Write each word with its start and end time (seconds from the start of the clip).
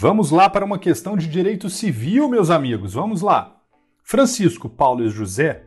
Vamos 0.00 0.30
lá 0.30 0.48
para 0.48 0.64
uma 0.64 0.78
questão 0.78 1.16
de 1.16 1.26
direito 1.26 1.68
civil, 1.68 2.28
meus 2.28 2.50
amigos. 2.50 2.94
Vamos 2.94 3.20
lá. 3.20 3.60
Francisco, 4.04 4.68
Paulo 4.68 5.04
e 5.04 5.08
José 5.08 5.64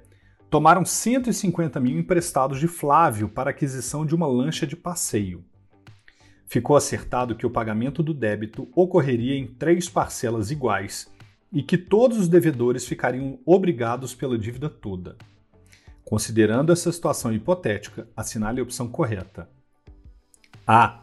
tomaram 0.49 0.85
150 0.85 1.77
mil 1.81 1.99
emprestados 1.99 2.57
de 2.57 2.65
Flávio 2.65 3.27
para 3.27 3.49
aquisição 3.49 4.05
de 4.05 4.15
uma 4.15 4.25
lancha 4.25 4.65
de 4.65 4.73
passeio. 4.73 5.43
Ficou 6.47 6.77
acertado 6.77 7.35
que 7.35 7.45
o 7.45 7.49
pagamento 7.49 8.01
do 8.01 8.13
débito 8.13 8.69
ocorreria 8.73 9.35
em 9.35 9.47
três 9.47 9.89
parcelas 9.89 10.49
iguais 10.49 11.11
e 11.51 11.61
que 11.61 11.77
todos 11.77 12.17
os 12.17 12.29
devedores 12.29 12.87
ficariam 12.87 13.37
obrigados 13.45 14.15
pela 14.15 14.37
dívida 14.37 14.69
toda. 14.69 15.17
Considerando 16.05 16.71
essa 16.71 16.89
situação 16.89 17.33
hipotética, 17.33 18.07
assinale 18.15 18.61
a 18.61 18.63
opção 18.63 18.87
correta. 18.87 19.49
A. 20.65 21.01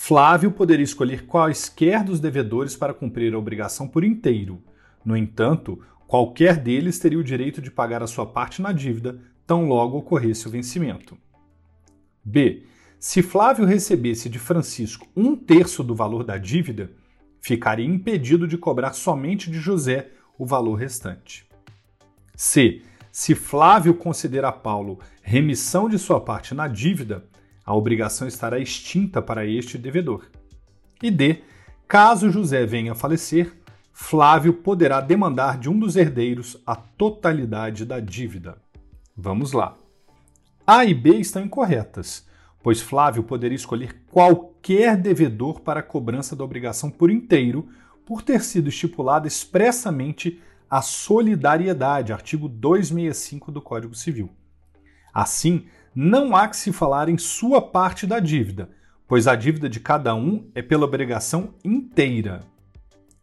Flávio 0.00 0.52
poderia 0.52 0.84
escolher 0.84 1.26
quaisquer 1.26 2.04
dos 2.04 2.20
devedores 2.20 2.76
para 2.76 2.94
cumprir 2.94 3.34
a 3.34 3.38
obrigação 3.38 3.88
por 3.88 4.04
inteiro. 4.04 4.62
No 5.04 5.16
entanto, 5.16 5.82
qualquer 6.06 6.56
deles 6.56 7.00
teria 7.00 7.18
o 7.18 7.24
direito 7.24 7.60
de 7.60 7.68
pagar 7.68 8.00
a 8.00 8.06
sua 8.06 8.24
parte 8.24 8.62
na 8.62 8.70
dívida, 8.70 9.20
tão 9.44 9.66
logo 9.66 9.98
ocorresse 9.98 10.46
o 10.46 10.50
vencimento. 10.52 11.18
B. 12.24 12.62
Se 13.00 13.22
Flávio 13.22 13.66
recebesse 13.66 14.28
de 14.28 14.38
Francisco 14.38 15.08
um 15.16 15.34
terço 15.34 15.82
do 15.82 15.96
valor 15.96 16.22
da 16.22 16.38
dívida, 16.38 16.92
ficaria 17.40 17.84
impedido 17.84 18.46
de 18.46 18.56
cobrar 18.56 18.92
somente 18.92 19.50
de 19.50 19.58
José 19.58 20.10
o 20.38 20.46
valor 20.46 20.76
restante. 20.76 21.44
C. 22.36 22.82
Se 23.10 23.34
Flávio 23.34 23.92
conceder 23.94 24.44
a 24.44 24.52
Paulo 24.52 25.00
remissão 25.22 25.88
de 25.88 25.98
sua 25.98 26.20
parte 26.20 26.54
na 26.54 26.68
dívida, 26.68 27.26
a 27.68 27.74
obrigação 27.74 28.26
estará 28.26 28.58
extinta 28.58 29.20
para 29.20 29.44
este 29.44 29.76
devedor. 29.76 30.24
E 31.02 31.10
D. 31.10 31.42
Caso 31.86 32.30
José 32.30 32.64
venha 32.64 32.92
a 32.92 32.94
falecer, 32.94 33.52
Flávio 33.92 34.54
poderá 34.54 35.02
demandar 35.02 35.58
de 35.58 35.68
um 35.68 35.78
dos 35.78 35.94
herdeiros 35.94 36.56
a 36.66 36.74
totalidade 36.74 37.84
da 37.84 38.00
dívida. 38.00 38.56
Vamos 39.14 39.52
lá. 39.52 39.76
A 40.66 40.86
e 40.86 40.94
B 40.94 41.16
estão 41.16 41.44
incorretas, 41.44 42.26
pois 42.62 42.80
Flávio 42.80 43.22
poderia 43.22 43.56
escolher 43.56 44.02
qualquer 44.10 44.96
devedor 44.96 45.60
para 45.60 45.80
a 45.80 45.82
cobrança 45.82 46.34
da 46.34 46.44
obrigação 46.44 46.90
por 46.90 47.10
inteiro, 47.10 47.68
por 48.06 48.22
ter 48.22 48.40
sido 48.40 48.70
estipulada 48.70 49.28
expressamente 49.28 50.40
a 50.70 50.80
solidariedade, 50.80 52.14
artigo 52.14 52.48
265 52.48 53.52
do 53.52 53.60
Código 53.60 53.94
Civil. 53.94 54.30
Assim, 55.18 55.64
não 55.92 56.36
há 56.36 56.46
que 56.46 56.56
se 56.56 56.72
falar 56.72 57.08
em 57.08 57.18
sua 57.18 57.60
parte 57.60 58.06
da 58.06 58.20
dívida, 58.20 58.70
pois 59.04 59.26
a 59.26 59.34
dívida 59.34 59.68
de 59.68 59.80
cada 59.80 60.14
um 60.14 60.48
é 60.54 60.62
pela 60.62 60.84
obrigação 60.84 61.54
inteira. 61.64 62.44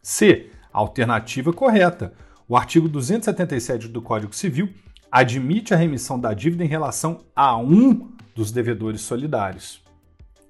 C. 0.02 0.50
Alternativa 0.70 1.54
correta. 1.54 2.12
O 2.46 2.54
artigo 2.54 2.86
277 2.86 3.88
do 3.88 4.02
Código 4.02 4.34
Civil 4.34 4.68
admite 5.10 5.72
a 5.72 5.76
remissão 5.78 6.20
da 6.20 6.34
dívida 6.34 6.62
em 6.62 6.68
relação 6.68 7.24
a 7.34 7.56
um 7.56 8.12
dos 8.34 8.52
devedores 8.52 9.00
solidários. 9.00 9.82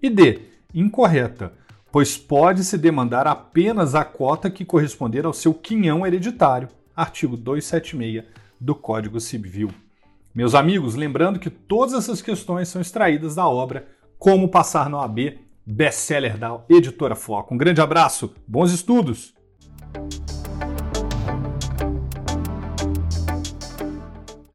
E 0.03 0.11
D. 0.11 0.41
Incorreta, 0.75 1.53
pois 1.93 2.19
pode-se 2.19 2.77
demandar 2.77 3.29
apenas 3.29 3.95
a 3.95 4.05
cota 4.05 4.51
que 4.51 4.65
corresponder 4.65 5.25
ao 5.25 5.33
seu 5.33 5.55
quinhão 5.55 6.05
hereditário. 6.05 6.69
Artigo 6.97 7.37
276 7.37 8.25
do 8.61 8.75
Código 8.75 9.21
Civil. 9.21 9.71
Meus 10.37 10.55
amigos, 10.55 10.95
lembrando 10.95 11.39
que 11.39 11.49
todas 11.49 11.95
essas 11.95 12.21
questões 12.21 12.69
são 12.69 12.79
extraídas 12.79 13.35
da 13.35 13.49
obra 13.49 13.89
Como 14.19 14.51
Passar 14.51 14.91
no 14.91 15.01
AB, 15.01 15.39
best-seller 15.65 16.37
da 16.37 16.61
editora 16.69 17.15
Foco. 17.15 17.55
Um 17.55 17.57
grande 17.57 17.81
abraço, 17.81 18.35
bons 18.47 18.71
estudos! 18.71 19.35